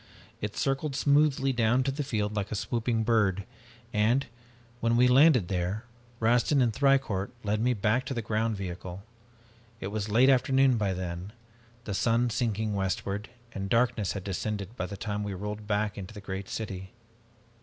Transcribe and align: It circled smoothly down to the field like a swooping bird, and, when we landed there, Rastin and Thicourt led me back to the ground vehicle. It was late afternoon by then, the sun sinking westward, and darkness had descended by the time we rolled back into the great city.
It 0.41 0.57
circled 0.57 0.95
smoothly 0.95 1.53
down 1.53 1.83
to 1.83 1.91
the 1.91 2.01
field 2.01 2.35
like 2.35 2.51
a 2.51 2.55
swooping 2.55 3.03
bird, 3.03 3.45
and, 3.93 4.25
when 4.79 4.97
we 4.97 5.07
landed 5.07 5.47
there, 5.47 5.85
Rastin 6.19 6.59
and 6.59 6.73
Thicourt 6.73 7.29
led 7.43 7.61
me 7.61 7.75
back 7.75 8.07
to 8.07 8.15
the 8.15 8.23
ground 8.23 8.57
vehicle. 8.57 9.03
It 9.79 9.89
was 9.89 10.09
late 10.09 10.27
afternoon 10.29 10.75
by 10.77 10.93
then, 10.93 11.33
the 11.83 11.93
sun 11.93 12.31
sinking 12.31 12.73
westward, 12.73 13.29
and 13.53 13.69
darkness 13.69 14.13
had 14.13 14.23
descended 14.23 14.75
by 14.75 14.87
the 14.87 14.97
time 14.97 15.21
we 15.23 15.35
rolled 15.35 15.67
back 15.67 15.99
into 15.99 16.15
the 16.15 16.19
great 16.21 16.49
city. 16.49 16.93